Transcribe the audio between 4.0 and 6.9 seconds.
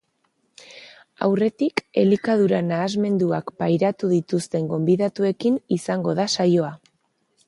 dituzten gonbidatuekin izango da saioa.